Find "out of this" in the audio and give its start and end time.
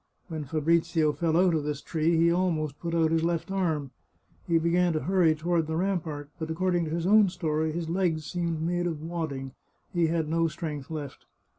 1.37-1.79